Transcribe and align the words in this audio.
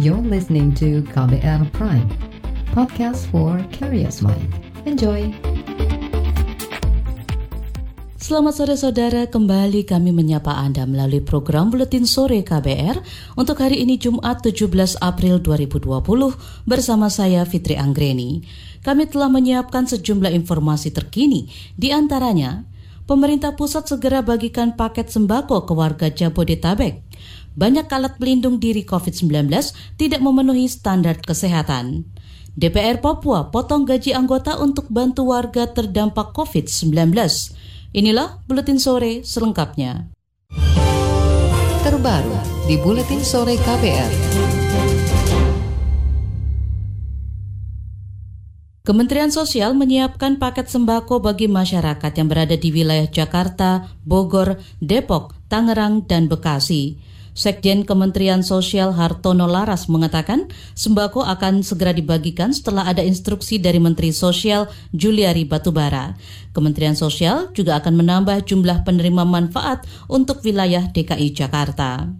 You're 0.00 0.24
listening 0.24 0.72
to 0.80 1.04
KBR 1.12 1.68
Prime, 1.76 2.08
podcast 2.72 3.28
for 3.28 3.60
curious 3.76 4.24
mind. 4.24 4.48
Enjoy! 4.88 5.28
Selamat 8.16 8.56
sore 8.56 8.80
saudara, 8.80 9.28
kembali 9.28 9.84
kami 9.84 10.16
menyapa 10.16 10.48
Anda 10.56 10.88
melalui 10.88 11.20
program 11.20 11.68
Buletin 11.68 12.08
Sore 12.08 12.40
KBR 12.40 13.04
untuk 13.36 13.60
hari 13.60 13.84
ini 13.84 14.00
Jumat 14.00 14.40
17 14.40 14.96
April 15.04 15.44
2020 15.44 15.84
bersama 16.64 17.12
saya 17.12 17.44
Fitri 17.44 17.76
Anggreni. 17.76 18.48
Kami 18.80 19.04
telah 19.12 19.28
menyiapkan 19.28 19.84
sejumlah 19.92 20.32
informasi 20.32 20.88
terkini, 20.96 21.52
di 21.76 21.92
antaranya 21.92 22.64
pemerintah 23.04 23.52
pusat 23.52 23.92
segera 23.92 24.24
bagikan 24.24 24.72
paket 24.72 25.12
sembako 25.12 25.68
ke 25.68 25.72
warga 25.76 26.08
Jabodetabek 26.08 27.04
banyak 27.54 27.88
alat 27.88 28.16
pelindung 28.16 28.60
diri 28.60 28.84
COVID-19 28.84 29.48
tidak 30.00 30.20
memenuhi 30.20 30.68
standar 30.68 31.20
kesehatan. 31.20 32.08
DPR 32.52 33.00
Papua 33.00 33.48
potong 33.48 33.88
gaji 33.88 34.12
anggota 34.12 34.60
untuk 34.60 34.84
bantu 34.92 35.32
warga 35.32 35.72
terdampak 35.72 36.36
COVID-19. 36.36 37.16
Inilah 37.96 38.44
Buletin 38.44 38.76
Sore 38.76 39.24
selengkapnya. 39.24 40.12
Terbaru 41.82 42.36
di 42.68 42.76
Buletin 42.76 43.24
Sore 43.24 43.56
KPR. 43.56 44.12
Kementerian 48.82 49.30
Sosial 49.30 49.78
menyiapkan 49.78 50.42
paket 50.42 50.66
sembako 50.66 51.22
bagi 51.22 51.46
masyarakat 51.46 52.12
yang 52.18 52.26
berada 52.26 52.58
di 52.58 52.74
wilayah 52.74 53.06
Jakarta, 53.06 53.86
Bogor, 54.02 54.58
Depok, 54.82 55.38
Tangerang, 55.46 56.02
dan 56.10 56.26
Bekasi. 56.26 56.98
Sekjen 57.32 57.88
Kementerian 57.88 58.44
Sosial 58.44 58.92
Hartono 58.92 59.48
Laras 59.48 59.88
mengatakan 59.88 60.52
sembako 60.76 61.24
akan 61.24 61.64
segera 61.64 61.96
dibagikan 61.96 62.52
setelah 62.52 62.84
ada 62.84 63.00
instruksi 63.00 63.56
dari 63.56 63.80
Menteri 63.80 64.12
Sosial 64.12 64.68
Juliari 64.92 65.48
Batubara. 65.48 66.12
Kementerian 66.52 66.92
Sosial 66.92 67.48
juga 67.56 67.80
akan 67.80 68.04
menambah 68.04 68.44
jumlah 68.44 68.84
penerima 68.84 69.24
manfaat 69.24 69.88
untuk 70.12 70.44
wilayah 70.44 70.92
DKI 70.92 71.32
Jakarta. 71.32 72.12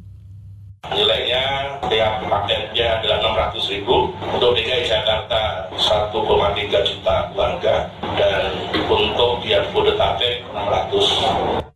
Nilainya 0.88 1.76
tiap 1.92 2.24
paketnya 2.26 2.98
adalah 2.98 3.52
600 3.52 3.68
ribu 3.68 4.16
untuk 4.32 4.56
DKI 4.56 4.88
Jakarta 4.88 5.68
1,3 5.76 6.88
juta 6.88 7.16
warga 7.36 7.86
dan 8.16 8.48
untuk 8.88 9.44
yang 9.44 9.68
Bodetabek 9.76 10.40
600 10.56 11.71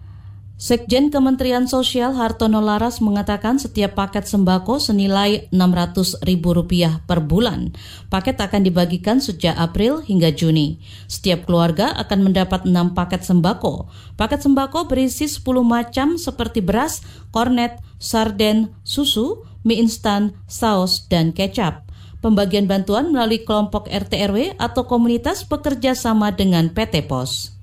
Sekjen 0.57 1.12
Kementerian 1.12 1.69
Sosial 1.69 2.17
Hartono 2.17 2.65
Laras 2.65 3.05
mengatakan 3.05 3.61
setiap 3.61 3.93
paket 3.93 4.25
sembako 4.25 4.81
senilai 4.81 5.53
Rp600.000 5.53 7.05
per 7.05 7.21
bulan. 7.29 7.77
Paket 8.09 8.41
akan 8.41 8.65
dibagikan 8.65 9.21
sejak 9.21 9.53
April 9.53 10.01
hingga 10.01 10.33
Juni. 10.33 10.81
Setiap 11.13 11.45
keluarga 11.45 11.93
akan 12.01 12.33
mendapat 12.33 12.65
6 12.65 12.73
paket 12.97 13.29
sembako. 13.29 13.93
Paket 14.17 14.48
sembako 14.48 14.89
berisi 14.89 15.29
10 15.29 15.45
macam 15.61 16.17
seperti 16.17 16.65
beras, 16.65 17.05
kornet, 17.37 17.77
sarden, 18.01 18.73
susu, 18.81 19.45
mie 19.61 19.85
instan, 19.85 20.41
saus, 20.48 21.05
dan 21.13 21.37
kecap. 21.37 21.85
Pembagian 22.25 22.65
bantuan 22.65 23.13
melalui 23.13 23.45
kelompok 23.45 23.93
RT/RW 23.93 24.57
atau 24.57 24.89
komunitas 24.89 25.45
bekerja 25.45 25.93
sama 25.93 26.33
dengan 26.33 26.73
PT 26.73 27.05
POS. 27.05 27.56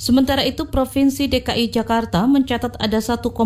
Sementara 0.00 0.40
itu 0.48 0.64
Provinsi 0.64 1.28
DKI 1.28 1.76
Jakarta 1.76 2.24
mencatat 2.24 2.72
ada 2.80 3.04
1,25 3.04 3.36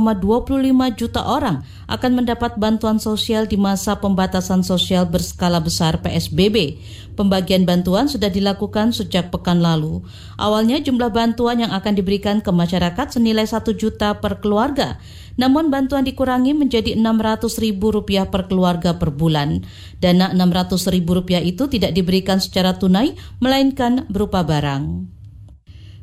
juta 0.95 1.27
orang 1.27 1.67
akan 1.91 2.11
mendapat 2.15 2.55
bantuan 2.63 3.03
sosial 3.03 3.51
di 3.51 3.59
masa 3.59 3.99
pembatasan 3.99 4.63
sosial 4.63 5.03
berskala 5.03 5.59
besar 5.59 5.99
PSBB. 5.99 6.79
Pembagian 7.19 7.67
bantuan 7.67 8.07
sudah 8.07 8.31
dilakukan 8.31 8.95
sejak 8.95 9.35
pekan 9.35 9.67
lalu. 9.67 10.07
Awalnya 10.39 10.79
jumlah 10.79 11.11
bantuan 11.11 11.59
yang 11.59 11.75
akan 11.75 11.99
diberikan 11.99 12.39
ke 12.39 12.55
masyarakat 12.55 13.11
senilai 13.11 13.51
1 13.51 13.75
juta 13.75 14.23
per 14.23 14.39
keluarga. 14.39 15.03
Namun 15.35 15.75
bantuan 15.75 16.07
dikurangi 16.07 16.55
menjadi 16.55 16.95
Rp600.000 16.95 18.31
per 18.31 18.47
keluarga 18.47 18.95
per 18.95 19.11
bulan. 19.11 19.67
Dana 19.99 20.31
Rp600.000 20.31 21.03
itu 21.51 21.67
tidak 21.67 21.99
diberikan 21.99 22.39
secara 22.39 22.79
tunai, 22.79 23.19
melainkan 23.43 24.07
berupa 24.07 24.47
barang. 24.47 25.14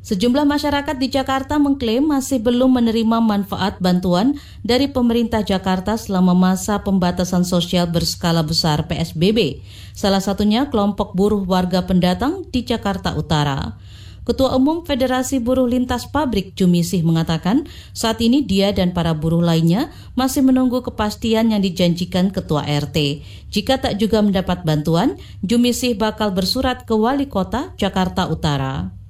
Sejumlah 0.02 0.42
masyarakat 0.42 0.98
di 0.98 1.14
Jakarta 1.14 1.62
mengklaim 1.62 2.02
masih 2.02 2.42
belum 2.42 2.74
menerima 2.74 3.22
manfaat 3.22 3.78
bantuan 3.78 4.34
dari 4.66 4.90
pemerintah 4.90 5.46
Jakarta 5.46 5.94
selama 5.94 6.34
masa 6.34 6.82
pembatasan 6.82 7.46
sosial 7.46 7.86
berskala 7.86 8.42
besar 8.42 8.90
PSBB. 8.90 9.62
Salah 9.94 10.18
satunya 10.18 10.66
kelompok 10.66 11.14
buruh 11.14 11.46
warga 11.46 11.86
pendatang 11.86 12.42
di 12.50 12.66
Jakarta 12.66 13.14
Utara. 13.14 13.78
Ketua 14.26 14.58
Umum 14.58 14.82
Federasi 14.82 15.38
Buruh 15.38 15.70
Lintas 15.70 16.10
Pabrik 16.10 16.58
Jumisih 16.58 17.06
mengatakan 17.06 17.70
saat 17.94 18.18
ini 18.22 18.42
dia 18.42 18.74
dan 18.74 18.90
para 18.90 19.14
buruh 19.14 19.42
lainnya 19.42 19.90
masih 20.18 20.42
menunggu 20.42 20.82
kepastian 20.82 21.54
yang 21.54 21.62
dijanjikan 21.62 22.34
Ketua 22.34 22.66
RT. 22.66 23.22
Jika 23.54 23.78
tak 23.78 24.02
juga 24.02 24.18
mendapat 24.18 24.66
bantuan, 24.66 25.14
Jumisih 25.46 25.94
bakal 25.94 26.34
bersurat 26.34 26.82
ke 26.86 26.94
Wali 26.94 27.30
Kota 27.30 27.74
Jakarta 27.78 28.26
Utara 28.26 29.01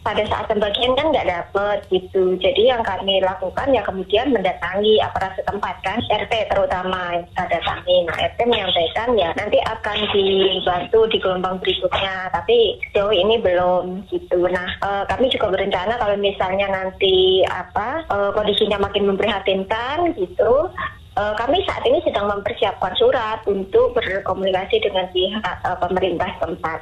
pada 0.00 0.24
saat 0.24 0.48
pembagian 0.48 0.96
kan 0.96 1.12
nggak 1.12 1.28
dapet 1.28 1.78
gitu. 1.92 2.36
Jadi 2.40 2.72
yang 2.72 2.80
kami 2.80 3.20
lakukan 3.20 3.68
ya 3.72 3.84
kemudian 3.84 4.32
mendatangi 4.32 4.96
aparat 5.04 5.36
setempat 5.36 5.76
kan, 5.84 6.00
RT 6.08 6.32
terutama 6.48 7.20
kita 7.28 7.44
datangi. 7.52 7.96
Nah 8.08 8.16
RT 8.16 8.38
menyampaikan 8.48 9.10
ya 9.16 9.30
nanti 9.36 9.58
akan 9.60 9.98
dibantu 10.12 11.00
di 11.12 11.18
gelombang 11.20 11.56
berikutnya, 11.60 12.32
tapi 12.32 12.80
sejauh 12.90 13.12
ini 13.12 13.36
belum 13.44 14.08
gitu. 14.08 14.48
Nah 14.48 14.68
e, 14.80 14.88
kami 15.04 15.28
juga 15.28 15.52
berencana 15.52 16.00
kalau 16.00 16.16
misalnya 16.16 16.66
nanti 16.72 17.44
apa 17.44 18.04
e, 18.08 18.16
kondisinya 18.32 18.80
makin 18.80 19.04
memprihatinkan 19.04 20.16
gitu, 20.16 20.72
uh, 21.16 21.34
kami 21.36 21.60
saat 21.66 21.82
ini 21.84 22.00
sedang 22.06 22.30
mempersiapkan 22.30 22.94
surat 22.96 23.42
untuk 23.44 23.92
berkomunikasi 23.96 24.80
dengan 24.80 25.10
pihak 25.10 25.56
pemerintah 25.82 26.30
tempat. 26.40 26.80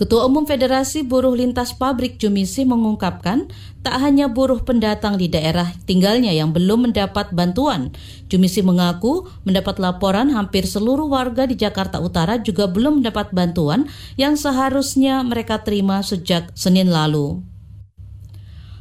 Ketua 0.00 0.24
Umum 0.24 0.48
Federasi 0.48 1.04
Buruh 1.04 1.36
Lintas 1.36 1.76
Pabrik 1.76 2.16
Jumisi 2.16 2.64
mengungkapkan 2.64 3.52
tak 3.84 4.00
hanya 4.00 4.32
buruh 4.32 4.64
pendatang 4.64 5.20
di 5.20 5.28
daerah 5.28 5.76
tinggalnya 5.84 6.32
yang 6.32 6.56
belum 6.56 6.88
mendapat 6.88 7.36
bantuan. 7.36 7.92
Jumisi 8.32 8.64
mengaku 8.64 9.28
mendapat 9.44 9.76
laporan 9.76 10.32
hampir 10.32 10.64
seluruh 10.64 11.04
warga 11.04 11.44
di 11.44 11.52
Jakarta 11.52 12.00
Utara 12.00 12.40
juga 12.40 12.64
belum 12.64 13.04
mendapat 13.04 13.36
bantuan 13.36 13.92
yang 14.16 14.40
seharusnya 14.40 15.20
mereka 15.20 15.60
terima 15.60 16.00
sejak 16.00 16.48
Senin 16.56 16.88
lalu. 16.88 17.44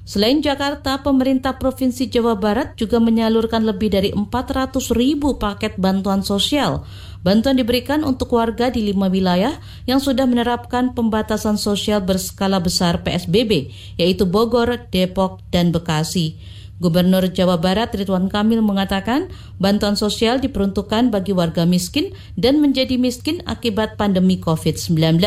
Selain 0.10 0.42
Jakarta, 0.42 1.06
pemerintah 1.06 1.62
Provinsi 1.62 2.10
Jawa 2.10 2.34
Barat 2.34 2.74
juga 2.74 2.98
menyalurkan 2.98 3.62
lebih 3.62 3.94
dari 3.94 4.10
400 4.10 4.90
ribu 4.98 5.38
paket 5.38 5.78
bantuan 5.78 6.26
sosial. 6.26 6.82
Bantuan 7.20 7.60
diberikan 7.60 8.08
untuk 8.08 8.32
warga 8.40 8.72
di 8.72 8.80
lima 8.92 9.12
wilayah 9.12 9.60
yang 9.84 10.00
sudah 10.00 10.24
menerapkan 10.24 10.96
pembatasan 10.96 11.60
sosial 11.60 12.00
berskala 12.00 12.64
besar 12.64 13.04
PSBB, 13.04 13.76
yaitu 14.00 14.24
Bogor, 14.24 14.88
Depok, 14.88 15.44
dan 15.52 15.76
Bekasi. 15.76 16.40
Gubernur 16.80 17.28
Jawa 17.28 17.60
Barat 17.60 17.92
Ridwan 17.92 18.32
Kamil 18.32 18.64
mengatakan 18.64 19.28
bantuan 19.60 20.00
sosial 20.00 20.40
diperuntukkan 20.40 21.12
bagi 21.12 21.36
warga 21.36 21.68
miskin 21.68 22.16
dan 22.40 22.64
menjadi 22.64 22.96
miskin 22.96 23.44
akibat 23.44 24.00
pandemi 24.00 24.40
COVID-19. 24.40 25.20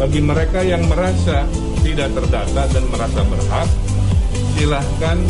Bagi 0.00 0.20
mereka 0.24 0.64
yang 0.64 0.88
merasa 0.88 1.44
tidak 1.84 2.08
terdata 2.16 2.62
dan 2.72 2.84
merasa 2.88 3.20
berhak, 3.28 3.68
silahkan 4.56 5.20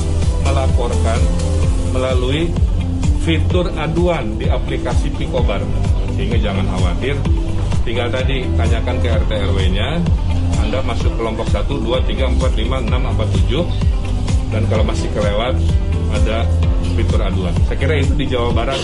melaporkan 0.46 1.18
melalui 1.90 2.54
fitur 3.20 3.68
aduan 3.76 4.36
di 4.40 4.48
aplikasi 4.48 5.12
Picobar. 5.14 5.60
Sehingga 6.16 6.36
jangan 6.40 6.66
khawatir, 6.68 7.16
tinggal 7.84 8.08
tadi 8.12 8.44
tanyakan 8.56 8.96
ke 9.00 9.08
RT 9.08 9.30
RW-nya, 9.52 9.88
Anda 10.60 10.84
masuk 10.84 11.16
kelompok 11.16 11.48
1, 11.48 11.64
2, 11.68 12.04
3, 12.04 12.36
4, 12.36 12.60
5, 12.60 12.92
6, 12.92 12.92
4, 12.92 13.48
7, 13.48 14.52
dan 14.52 14.62
kalau 14.68 14.84
masih 14.84 15.08
kelewat, 15.16 15.54
ada 16.10 16.44
fitur 16.98 17.20
aduan. 17.22 17.54
Saya 17.70 17.78
kira 17.78 17.94
itu 18.02 18.12
di 18.18 18.26
Jawa 18.28 18.50
Barat 18.52 18.80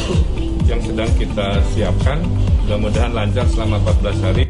yang 0.65 0.81
sedang 0.81 1.11
kita 1.19 1.61
siapkan, 1.75 2.23
mudah-mudahan 2.65 3.13
lancar 3.13 3.45
selama 3.51 3.83
14 3.83 4.25
hari. 4.25 4.46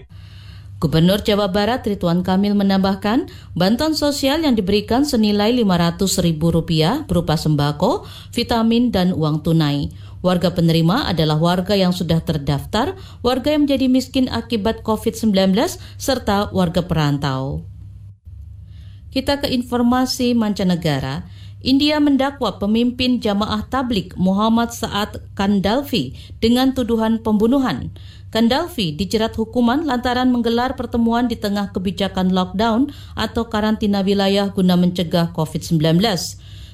Gubernur 0.76 1.24
Jawa 1.24 1.48
Barat 1.48 1.88
Ridwan 1.88 2.20
Kamil 2.20 2.52
menambahkan, 2.52 3.32
bantuan 3.56 3.96
sosial 3.96 4.44
yang 4.44 4.52
diberikan 4.52 5.08
senilai 5.08 5.56
Rp500.000 5.64 7.08
berupa 7.08 7.40
sembako, 7.40 8.04
vitamin, 8.36 8.92
dan 8.92 9.16
uang 9.16 9.40
tunai. 9.40 9.88
Warga 10.20 10.52
penerima 10.52 11.08
adalah 11.08 11.40
warga 11.40 11.72
yang 11.72 11.96
sudah 11.96 12.20
terdaftar, 12.20 12.92
warga 13.24 13.56
yang 13.56 13.64
menjadi 13.64 13.88
miskin 13.88 14.28
akibat 14.28 14.84
COVID-19, 14.84 15.56
serta 15.96 16.52
warga 16.52 16.84
perantau. 16.84 17.64
Kita 19.16 19.40
ke 19.40 19.48
informasi 19.48 20.36
mancanegara. 20.36 21.24
India 21.64 21.96
mendakwa 21.98 22.60
pemimpin 22.60 23.18
jamaah 23.18 23.64
tablik 23.66 24.12
Muhammad 24.20 24.76
Saad 24.76 25.24
Kandalfi 25.32 26.12
dengan 26.36 26.76
tuduhan 26.76 27.24
pembunuhan. 27.24 27.96
Kandalfi 28.36 28.92
dijerat 28.92 29.32
hukuman 29.32 29.88
lantaran 29.88 30.28
menggelar 30.28 30.76
pertemuan 30.76 31.24
di 31.24 31.40
tengah 31.40 31.72
kebijakan 31.72 32.36
lockdown 32.36 32.92
atau 33.16 33.48
karantina 33.48 34.04
wilayah 34.04 34.52
guna 34.52 34.76
mencegah 34.76 35.32
COVID-19. 35.32 35.80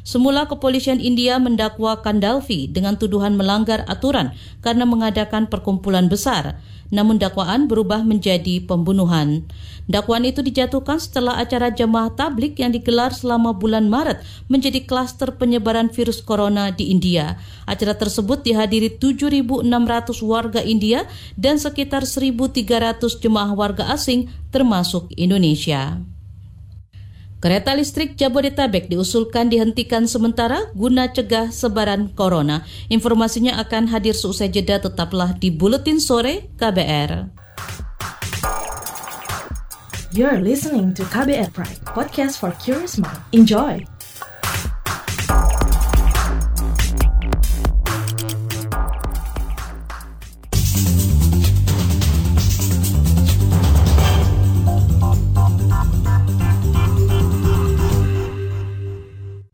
Semula 0.02 0.50
kepolisian 0.50 0.98
India 0.98 1.38
mendakwa 1.38 2.02
Kandalfi 2.02 2.66
dengan 2.66 2.98
tuduhan 2.98 3.38
melanggar 3.38 3.86
aturan 3.86 4.34
karena 4.58 4.82
mengadakan 4.82 5.46
perkumpulan 5.46 6.10
besar 6.10 6.58
namun 6.92 7.16
dakwaan 7.16 7.66
berubah 7.66 8.04
menjadi 8.04 8.60
pembunuhan. 8.68 9.48
Dakwaan 9.88 10.28
itu 10.28 10.44
dijatuhkan 10.44 11.00
setelah 11.00 11.40
acara 11.40 11.72
jemaah 11.72 12.12
tablik 12.12 12.60
yang 12.60 12.70
digelar 12.70 13.16
selama 13.16 13.56
bulan 13.56 13.88
Maret 13.88 14.20
menjadi 14.46 14.84
klaster 14.84 15.34
penyebaran 15.40 15.88
virus 15.88 16.20
corona 16.20 16.68
di 16.70 16.92
India. 16.92 17.40
Acara 17.64 17.96
tersebut 17.96 18.44
dihadiri 18.44 19.00
7.600 19.00 19.64
warga 20.22 20.60
India 20.60 21.08
dan 21.34 21.56
sekitar 21.56 22.04
1.300 22.04 23.00
jemaah 23.18 23.56
warga 23.56 23.88
asing 23.90 24.28
termasuk 24.52 25.08
Indonesia. 25.16 25.98
Kereta 27.42 27.74
listrik 27.74 28.14
Jabodetabek 28.14 28.86
diusulkan 28.86 29.50
dihentikan 29.50 30.06
sementara 30.06 30.70
guna 30.78 31.10
cegah 31.10 31.50
sebaran 31.50 32.14
corona. 32.14 32.62
Informasinya 32.86 33.58
akan 33.58 33.90
hadir 33.90 34.14
seusai 34.14 34.46
jeda 34.46 34.78
tetaplah 34.78 35.34
di 35.34 35.50
Buletin 35.50 35.98
Sore 35.98 36.54
KBR. 36.54 37.34
You're 40.14 40.38
listening 40.38 40.94
to 40.94 41.02
KBR 41.10 41.50
Pride, 41.50 41.82
podcast 41.82 42.38
for 42.38 42.54
curious 42.62 42.94
mind. 43.02 43.18
Enjoy! 43.34 43.91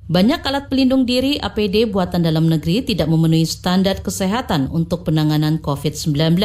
Banyak 0.08 0.40
alat 0.40 0.72
pelindung 0.72 1.04
diri 1.04 1.36
APD 1.36 1.84
buatan 1.84 2.24
dalam 2.24 2.48
negeri 2.48 2.80
tidak 2.80 3.12
memenuhi 3.12 3.44
standar 3.44 4.00
kesehatan 4.00 4.72
untuk 4.72 5.04
penanganan 5.04 5.60
COVID-19. 5.60 6.40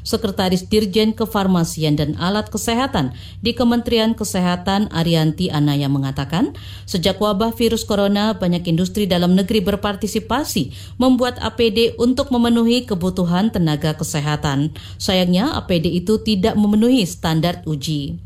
Sekretaris 0.00 0.64
Dirjen 0.72 1.12
Kefarmasian 1.12 2.00
dan 2.00 2.16
Alat 2.16 2.48
Kesehatan 2.48 3.12
di 3.44 3.52
Kementerian 3.52 4.16
Kesehatan 4.16 4.88
Arianti 4.88 5.52
Anaya 5.52 5.92
mengatakan, 5.92 6.56
sejak 6.88 7.20
wabah 7.20 7.52
virus 7.52 7.84
corona 7.84 8.40
banyak 8.40 8.64
industri 8.72 9.04
dalam 9.04 9.36
negeri 9.36 9.60
berpartisipasi 9.60 10.96
membuat 10.96 11.36
APD 11.44 12.00
untuk 12.00 12.32
memenuhi 12.32 12.88
kebutuhan 12.88 13.52
tenaga 13.52 13.92
kesehatan. 14.00 14.72
Sayangnya 14.96 15.52
APD 15.60 15.92
itu 15.92 16.24
tidak 16.24 16.56
memenuhi 16.56 17.04
standar 17.04 17.60
uji. 17.68 18.16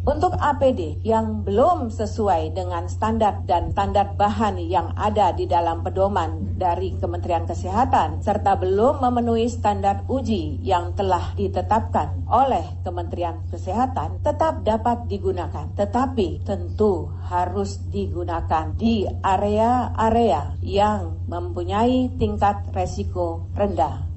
Untuk 0.00 0.32
APD 0.32 0.96
yang 1.04 1.44
belum 1.44 1.92
sesuai 1.92 2.56
dengan 2.56 2.88
standar 2.88 3.44
dan 3.44 3.68
standar 3.68 4.16
bahan 4.16 4.56
yang 4.56 4.96
ada 4.96 5.36
di 5.36 5.44
dalam 5.44 5.84
pedoman 5.84 6.56
dari 6.56 6.96
Kementerian 6.96 7.44
Kesehatan 7.44 8.24
serta 8.24 8.56
belum 8.56 9.04
memenuhi 9.04 9.52
standar 9.52 10.08
uji 10.08 10.64
yang 10.64 10.96
telah 10.96 11.36
ditetapkan 11.36 12.24
oleh 12.32 12.80
Kementerian 12.80 13.44
Kesehatan 13.52 14.24
tetap 14.24 14.64
dapat 14.64 15.04
digunakan. 15.04 15.68
Tetapi 15.76 16.48
tentu 16.48 17.12
harus 17.28 17.76
digunakan 17.92 18.72
di 18.72 19.04
area-area 19.04 20.56
yang 20.64 21.28
mempunyai 21.28 22.08
tingkat 22.16 22.72
resiko 22.72 23.52
rendah. 23.52 24.09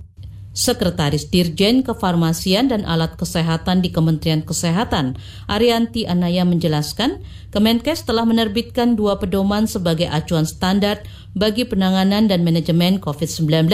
Sekretaris 0.54 1.34
Dirjen 1.34 1.82
Kefarmasian 1.82 2.70
dan 2.70 2.86
Alat 2.86 3.18
Kesehatan 3.18 3.82
di 3.82 3.90
Kementerian 3.90 4.46
Kesehatan, 4.46 5.18
Arianti 5.50 6.06
Anaya 6.06 6.46
menjelaskan, 6.46 7.26
Kemenkes 7.50 8.06
telah 8.06 8.22
menerbitkan 8.22 8.94
dua 8.94 9.18
pedoman 9.18 9.66
sebagai 9.66 10.06
acuan 10.14 10.46
standar 10.46 11.02
bagi 11.34 11.66
penanganan 11.66 12.30
dan 12.30 12.46
manajemen 12.46 13.02
COVID-19, 13.02 13.66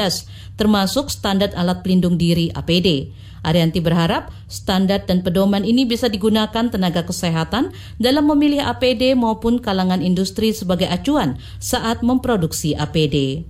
termasuk 0.56 1.12
standar 1.12 1.52
alat 1.60 1.84
pelindung 1.84 2.16
diri 2.16 2.48
APD. 2.56 3.12
Arianti 3.44 3.84
berharap 3.84 4.32
standar 4.48 5.04
dan 5.04 5.20
pedoman 5.20 5.68
ini 5.68 5.84
bisa 5.84 6.08
digunakan 6.08 6.72
tenaga 6.72 7.04
kesehatan 7.04 7.76
dalam 8.00 8.28
memilih 8.32 8.64
APD 8.64 9.20
maupun 9.20 9.60
kalangan 9.60 10.00
industri 10.00 10.56
sebagai 10.56 10.88
acuan 10.88 11.40
saat 11.60 12.04
memproduksi 12.04 12.76
APD. 12.76 13.44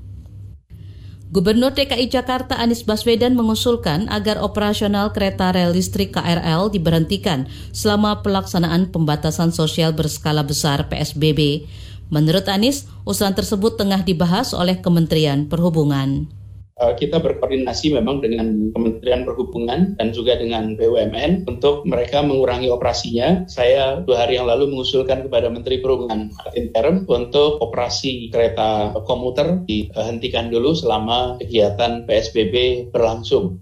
Gubernur 1.29 1.77
DKI 1.77 2.09
Jakarta 2.09 2.57
Anies 2.57 2.81
Baswedan 2.81 3.37
mengusulkan 3.37 4.09
agar 4.09 4.41
operasional 4.41 5.13
kereta 5.13 5.53
rel 5.53 5.77
listrik 5.77 6.17
KRL 6.17 6.73
diberhentikan 6.73 7.45
selama 7.69 8.25
pelaksanaan 8.25 8.89
pembatasan 8.89 9.53
sosial 9.53 9.93
berskala 9.93 10.41
besar 10.41 10.89
PSBB. 10.89 11.69
Menurut 12.09 12.49
Anies, 12.49 12.89
usulan 13.05 13.37
tersebut 13.37 13.77
tengah 13.77 14.01
dibahas 14.01 14.57
oleh 14.57 14.81
Kementerian 14.81 15.45
Perhubungan. 15.45 16.38
Eh, 16.79 16.95
kita 16.95 17.19
berkoordinasi 17.19 17.91
memang 17.91 18.23
dengan 18.23 18.71
Kementerian 18.71 19.27
Perhubungan 19.27 19.99
dan 19.99 20.15
juga 20.15 20.39
dengan 20.39 20.79
BUMN 20.79 21.43
untuk 21.51 21.83
mereka 21.83 22.23
mengurangi 22.23 22.71
operasinya. 22.71 23.43
Saya 23.51 23.99
dua 24.07 24.23
hari 24.23 24.39
yang 24.39 24.47
lalu 24.47 24.71
mengusulkan 24.71 25.27
kepada 25.27 25.51
Menteri 25.51 25.83
Perhubungan 25.83 26.31
interim 26.55 27.03
untuk 27.03 27.59
operasi 27.59 28.31
kereta 28.31 28.95
komuter 29.03 29.59
dihentikan 29.67 30.47
dulu 30.47 30.71
selama 30.71 31.35
kegiatan 31.43 32.07
PSBB 32.07 32.87
berlangsung. 32.95 33.59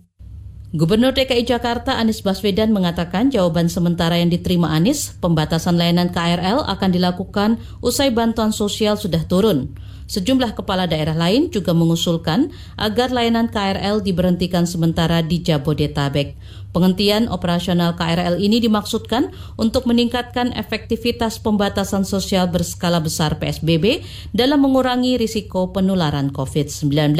Gubernur 0.78 1.10
DKI 1.18 1.42
Jakarta 1.42 1.98
Anies 1.98 2.22
Baswedan 2.22 2.70
mengatakan 2.70 3.34
jawaban 3.34 3.66
sementara 3.66 4.22
yang 4.22 4.30
diterima 4.30 4.78
Anies, 4.78 5.18
pembatasan 5.18 5.74
layanan 5.74 6.14
KRL 6.14 6.70
akan 6.70 6.90
dilakukan 6.94 7.58
usai 7.82 8.14
bantuan 8.14 8.54
sosial 8.54 8.94
sudah 8.94 9.26
turun. 9.26 9.74
Sejumlah 10.08 10.56
kepala 10.56 10.88
daerah 10.88 11.12
lain 11.12 11.52
juga 11.52 11.76
mengusulkan 11.76 12.56
agar 12.80 13.12
layanan 13.12 13.52
KRL 13.52 14.00
diberhentikan 14.00 14.64
sementara 14.64 15.20
di 15.20 15.44
Jabodetabek. 15.44 16.40
Penghentian 16.72 17.28
operasional 17.28 18.00
KRL 18.00 18.40
ini 18.40 18.64
dimaksudkan 18.64 19.36
untuk 19.60 19.84
meningkatkan 19.84 20.56
efektivitas 20.56 21.44
pembatasan 21.44 22.08
sosial 22.08 22.48
berskala 22.48 23.04
besar 23.04 23.36
PSBB 23.36 24.08
dalam 24.32 24.64
mengurangi 24.64 25.20
risiko 25.20 25.76
penularan 25.76 26.32
COVID-19. 26.32 27.20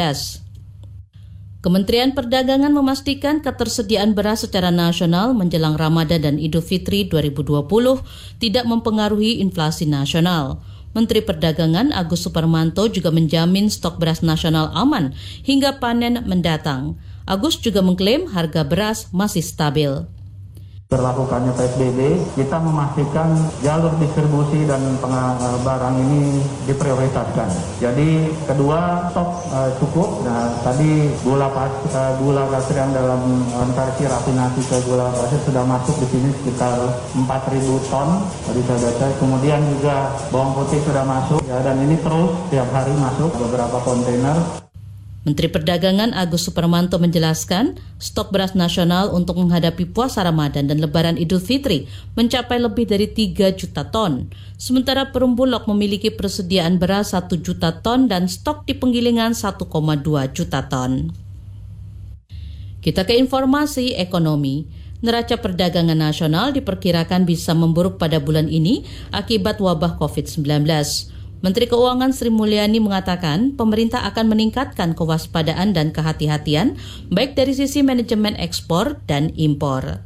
Kementerian 1.60 2.16
Perdagangan 2.16 2.72
memastikan 2.72 3.44
ketersediaan 3.44 4.16
beras 4.16 4.48
secara 4.48 4.72
nasional 4.72 5.36
menjelang 5.36 5.76
Ramadan 5.76 6.24
dan 6.24 6.36
Idul 6.40 6.64
Fitri 6.64 7.04
2020 7.12 7.68
tidak 8.40 8.64
mempengaruhi 8.64 9.44
inflasi 9.44 9.84
nasional. 9.84 10.64
Menteri 10.98 11.22
Perdagangan 11.22 11.94
Agus 11.94 12.26
Suparmanto 12.26 12.90
juga 12.90 13.14
menjamin 13.14 13.70
stok 13.70 14.02
beras 14.02 14.26
nasional 14.26 14.74
aman 14.74 15.14
hingga 15.46 15.78
panen 15.78 16.26
mendatang. 16.26 16.98
Agus 17.30 17.62
juga 17.62 17.86
mengklaim 17.86 18.26
harga 18.34 18.66
beras 18.66 19.14
masih 19.14 19.46
stabil 19.46 20.10
berlakukannya 20.88 21.52
PSBB, 21.52 22.00
kita 22.40 22.64
memastikan 22.64 23.36
jalur 23.60 23.92
distribusi 24.00 24.64
dan 24.64 24.80
barang 25.68 25.96
ini 26.00 26.40
diprioritaskan. 26.64 27.50
Jadi 27.84 28.32
kedua 28.48 29.12
stok 29.12 29.30
uh, 29.52 29.70
cukup. 29.84 30.24
Nah 30.24 30.48
tadi 30.64 31.12
gula 31.28 31.52
pas, 31.52 31.72
uh, 31.92 32.16
gula 32.24 32.48
pasir 32.48 32.80
yang 32.80 32.96
dalam 32.96 33.20
konversi 33.52 34.08
rafinasi 34.08 34.62
ke 34.64 34.78
gula 34.88 35.12
pasir 35.12 35.40
sudah 35.44 35.64
masuk 35.68 35.96
di 36.04 36.08
sini 36.08 36.30
sekitar 36.40 36.80
4.000 37.20 37.92
ton 37.92 38.24
tadi 38.48 38.62
saya 38.64 38.80
baca. 38.88 39.06
Kemudian 39.20 39.60
juga 39.76 40.16
bawang 40.32 40.56
putih 40.56 40.80
sudah 40.88 41.04
masuk 41.04 41.44
ya 41.44 41.60
dan 41.68 41.84
ini 41.84 42.00
terus 42.00 42.32
tiap 42.48 42.72
hari 42.72 42.96
masuk 42.96 43.36
beberapa 43.36 43.76
kontainer. 43.84 44.67
Menteri 45.28 45.52
Perdagangan 45.52 46.16
Agus 46.16 46.48
Suparmanto 46.48 46.96
menjelaskan, 47.04 47.76
stok 48.00 48.32
beras 48.32 48.56
nasional 48.56 49.12
untuk 49.12 49.36
menghadapi 49.44 49.84
puasa 49.92 50.24
Ramadan 50.24 50.72
dan 50.72 50.80
Lebaran 50.80 51.20
Idul 51.20 51.44
Fitri 51.44 51.84
mencapai 52.16 52.56
lebih 52.64 52.88
dari 52.88 53.12
3 53.12 53.52
juta 53.52 53.92
ton. 53.92 54.32
Sementara 54.56 55.12
Perumbulok 55.12 55.68
memiliki 55.68 56.16
persediaan 56.16 56.80
beras 56.80 57.12
1 57.12 57.28
juta 57.44 57.76
ton 57.84 58.08
dan 58.08 58.32
stok 58.32 58.64
di 58.64 58.80
penggilingan 58.80 59.36
1,2 59.36 59.68
juta 60.32 60.64
ton. 60.72 61.12
Kita 62.80 63.04
ke 63.04 63.20
informasi 63.20 64.00
ekonomi. 64.00 64.64
Neraca 65.04 65.36
perdagangan 65.44 66.00
nasional 66.08 66.56
diperkirakan 66.56 67.28
bisa 67.28 67.52
memburuk 67.52 68.00
pada 68.00 68.24
bulan 68.24 68.48
ini 68.48 68.88
akibat 69.12 69.60
wabah 69.60 70.00
COVID-19. 70.00 70.64
Menteri 71.38 71.70
Keuangan 71.70 72.18
Sri 72.18 72.34
Mulyani 72.34 72.82
mengatakan 72.82 73.54
pemerintah 73.54 74.02
akan 74.10 74.34
meningkatkan 74.34 74.98
kewaspadaan 74.98 75.70
dan 75.70 75.94
kehati-hatian 75.94 76.82
baik 77.14 77.38
dari 77.38 77.54
sisi 77.54 77.86
manajemen 77.86 78.34
ekspor 78.42 78.98
dan 79.06 79.30
impor. 79.38 80.02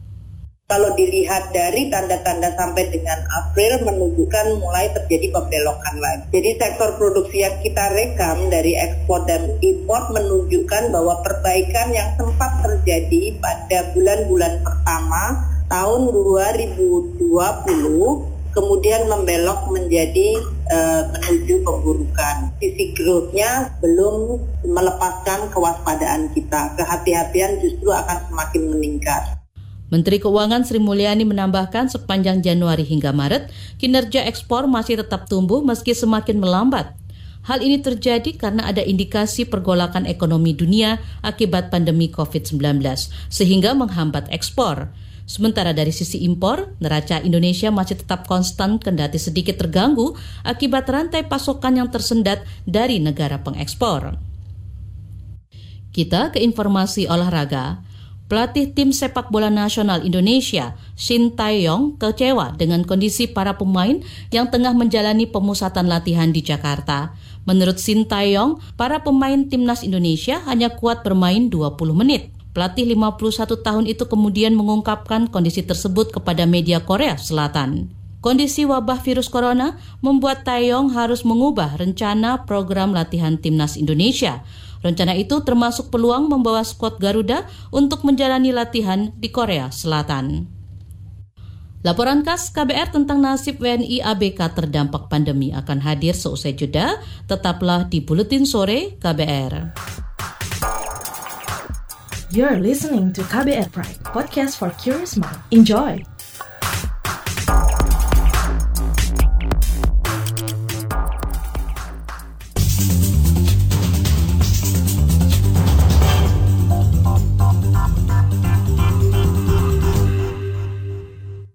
kalau 0.72 0.96
dilihat 0.96 1.52
dari 1.52 1.92
tanda-tanda 1.92 2.56
sampai 2.56 2.88
dengan 2.96 3.20
April 3.44 3.84
menunjukkan 3.84 4.56
mulai 4.56 4.88
terjadi 4.96 5.36
pembelokan 5.36 6.00
lagi. 6.00 6.32
Jadi 6.32 6.64
sektor 6.64 6.96
produksi 6.96 7.44
yang 7.44 7.60
kita 7.60 7.92
rekam 7.92 8.48
dari 8.48 8.80
ekspor 8.80 9.28
dan 9.28 9.52
impor 9.60 10.16
menunjukkan 10.16 10.96
bahwa 10.96 11.20
perbaikan 11.28 11.92
yang 11.92 12.16
sempat 12.16 12.64
terjadi 12.64 13.36
pada 13.44 13.92
bulan-bulan 13.92 14.64
pertama 14.64 15.44
tahun 15.68 16.08
2020 16.08 18.31
kemudian 18.52 19.08
membelok 19.08 19.68
menjadi 19.72 20.40
uh, 20.72 21.04
menuju 21.12 21.64
pemburukan. 21.64 22.52
Sisi 22.60 22.96
growth-nya 22.96 23.80
belum 23.80 24.40
melepaskan 24.68 25.52
kewaspadaan 25.52 26.32
kita. 26.36 26.76
Kehati-hatian 26.76 27.60
justru 27.64 27.90
akan 27.92 28.18
semakin 28.32 28.64
meningkat. 28.72 29.24
Menteri 29.92 30.24
Keuangan 30.24 30.64
Sri 30.64 30.80
Mulyani 30.80 31.28
menambahkan 31.28 31.92
sepanjang 31.92 32.40
Januari 32.40 32.88
hingga 32.88 33.12
Maret, 33.12 33.52
kinerja 33.76 34.24
ekspor 34.24 34.64
masih 34.64 35.04
tetap 35.04 35.28
tumbuh 35.28 35.60
meski 35.60 35.92
semakin 35.92 36.40
melambat. 36.40 36.96
Hal 37.44 37.60
ini 37.60 37.82
terjadi 37.82 38.38
karena 38.38 38.72
ada 38.72 38.80
indikasi 38.80 39.50
pergolakan 39.50 40.08
ekonomi 40.08 40.56
dunia 40.56 41.02
akibat 41.26 41.74
pandemi 41.74 42.08
COVID-19, 42.08 42.80
sehingga 43.28 43.76
menghambat 43.76 44.32
ekspor. 44.32 44.94
Sementara 45.32 45.72
dari 45.72 45.96
sisi 45.96 46.28
impor, 46.28 46.76
neraca 46.84 47.24
Indonesia 47.24 47.72
masih 47.72 48.04
tetap 48.04 48.28
konstan 48.28 48.76
kendati 48.76 49.16
sedikit 49.16 49.56
terganggu 49.56 50.12
akibat 50.44 50.84
rantai 50.92 51.24
pasokan 51.24 51.80
yang 51.80 51.88
tersendat 51.88 52.44
dari 52.68 53.00
negara 53.00 53.40
pengekspor. 53.40 54.20
Kita 55.96 56.36
ke 56.36 56.44
informasi 56.44 57.08
olahraga. 57.08 57.80
Pelatih 58.28 58.76
tim 58.76 58.92
sepak 58.92 59.32
bola 59.32 59.48
nasional 59.48 60.04
Indonesia, 60.04 60.76
Shin 61.00 61.32
Tae-yong, 61.32 61.96
kecewa 61.96 62.60
dengan 62.60 62.84
kondisi 62.84 63.32
para 63.32 63.56
pemain 63.56 64.04
yang 64.36 64.52
tengah 64.52 64.76
menjalani 64.76 65.32
pemusatan 65.32 65.88
latihan 65.88 66.36
di 66.36 66.44
Jakarta. 66.44 67.16
Menurut 67.48 67.80
Shin 67.80 68.04
Tae-yong, 68.04 68.60
para 68.76 69.00
pemain 69.00 69.48
timnas 69.48 69.80
Indonesia 69.88 70.44
hanya 70.44 70.76
kuat 70.76 71.08
bermain 71.08 71.48
20 71.48 71.80
menit. 71.96 72.41
Pelatih 72.52 72.84
51 72.84 73.64
tahun 73.64 73.86
itu 73.88 74.04
kemudian 74.08 74.52
mengungkapkan 74.56 75.32
kondisi 75.32 75.64
tersebut 75.64 76.12
kepada 76.12 76.44
media 76.44 76.84
Korea 76.84 77.16
Selatan. 77.16 77.92
Kondisi 78.22 78.68
wabah 78.68 79.02
virus 79.02 79.32
corona 79.32 79.82
membuat 80.04 80.46
Taeyong 80.46 80.94
harus 80.94 81.26
mengubah 81.26 81.80
rencana 81.80 82.46
program 82.46 82.94
latihan 82.94 83.40
timnas 83.40 83.74
Indonesia 83.80 84.46
Rencana 84.82 85.14
itu 85.14 85.38
termasuk 85.46 85.94
peluang 85.94 86.26
membawa 86.26 86.66
skuad 86.66 86.98
Garuda 86.98 87.46
untuk 87.70 88.02
menjalani 88.02 88.50
latihan 88.50 89.14
di 89.14 89.30
Korea 89.30 89.70
Selatan. 89.70 90.50
Laporan 91.82 92.22
khas 92.22 92.54
KBR 92.54 92.94
tentang 92.94 93.26
nasib 93.26 93.58
WNI 93.58 94.06
ABK 94.06 94.38
terdampak 94.54 95.10
pandemi 95.10 95.50
akan 95.50 95.82
hadir 95.82 96.14
seusai 96.14 96.54
jeda. 96.54 97.02
Tetaplah 97.26 97.90
di 97.90 98.06
Buletin 98.06 98.46
Sore 98.46 99.02
KBR. 99.02 99.74
You're 102.32 102.64
listening 102.64 103.12
to 103.20 103.28
KBR 103.28 103.76
Pride, 103.76 104.00
podcast 104.08 104.56
for 104.56 104.72
curious 104.80 105.20
mind. 105.20 105.36
Enjoy! 105.52 106.00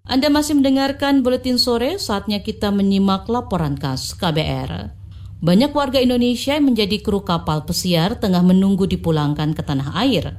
Anda 0.05 0.29
masih 0.29 0.61
mendengarkan 0.61 1.25
Buletin 1.25 1.57
Sore, 1.57 1.97
saatnya 1.97 2.45
kita 2.45 2.69
menyimak 2.69 3.25
laporan 3.25 3.81
khas 3.81 4.13
KBR. 4.13 4.93
Banyak 5.41 5.73
warga 5.73 5.97
Indonesia 5.97 6.53
yang 6.53 6.69
menjadi 6.69 7.01
kru 7.01 7.25
kapal 7.25 7.65
pesiar 7.65 8.21
tengah 8.21 8.45
menunggu 8.45 8.85
dipulangkan 8.85 9.57
ke 9.57 9.65
tanah 9.65 10.05
air. 10.05 10.37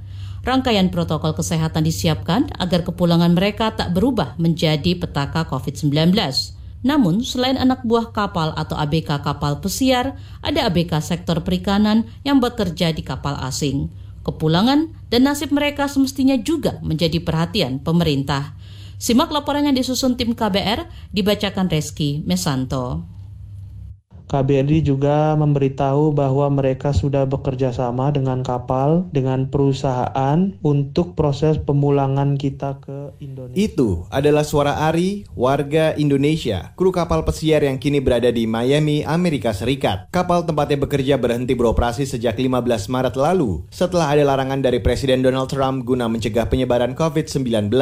Rangkaian 0.49 0.89
protokol 0.89 1.37
kesehatan 1.37 1.85
disiapkan 1.85 2.49
agar 2.57 2.81
kepulangan 2.81 3.37
mereka 3.37 3.69
tak 3.77 3.93
berubah 3.93 4.33
menjadi 4.41 4.97
petaka 4.97 5.45
COVID-19. 5.45 5.93
Namun, 6.81 7.21
selain 7.21 7.61
anak 7.61 7.85
buah 7.85 8.17
kapal 8.17 8.57
atau 8.57 8.73
ABK 8.81 9.21
kapal 9.21 9.61
pesiar, 9.61 10.17
ada 10.41 10.65
ABK 10.73 11.05
sektor 11.05 11.45
perikanan 11.45 12.09
yang 12.25 12.41
bekerja 12.41 12.97
di 12.97 13.05
kapal 13.05 13.37
asing. 13.45 13.93
Kepulangan 14.25 14.89
dan 15.13 15.29
nasib 15.29 15.53
mereka 15.53 15.85
semestinya 15.85 16.41
juga 16.41 16.81
menjadi 16.81 17.21
perhatian 17.21 17.85
pemerintah. 17.85 18.57
Simak 18.97 19.29
laporan 19.29 19.69
yang 19.69 19.77
disusun 19.77 20.17
tim 20.17 20.33
KBR 20.33 21.13
dibacakan 21.13 21.69
Reski 21.69 22.25
Mesanto. 22.25 23.18
KBRI 24.29 24.85
juga 24.85 25.33
memberitahu 25.41 26.13
bahwa 26.13 26.53
mereka 26.53 26.93
sudah 26.93 27.25
bekerja 27.25 27.73
sama 27.73 28.13
dengan 28.13 28.45
kapal, 28.45 29.09
dengan 29.09 29.49
perusahaan 29.49 30.53
untuk 30.61 31.17
proses 31.17 31.57
pemulangan 31.57 32.37
kita 32.37 32.77
ke 32.85 33.17
Indonesia. 33.25 33.57
Itu 33.57 34.05
adalah 34.13 34.45
suara 34.45 34.85
Ari, 34.85 35.25
warga 35.33 35.97
Indonesia, 35.97 36.77
kru 36.77 36.93
kapal 36.93 37.25
pesiar 37.25 37.65
yang 37.65 37.81
kini 37.81 38.05
berada 38.05 38.29
di 38.29 38.45
Miami, 38.45 39.01
Amerika 39.01 39.57
Serikat. 39.57 40.13
Kapal 40.13 40.45
tempatnya 40.45 40.85
bekerja 40.85 41.17
berhenti 41.17 41.57
beroperasi 41.57 42.05
sejak 42.05 42.37
15 42.37 42.93
Maret 42.93 43.17
lalu, 43.17 43.65
setelah 43.73 44.13
ada 44.13 44.29
larangan 44.29 44.61
dari 44.61 44.85
Presiden 44.85 45.25
Donald 45.25 45.49
Trump 45.49 45.89
guna 45.89 46.05
mencegah 46.05 46.53
penyebaran 46.53 46.93
COVID-19 46.93 47.73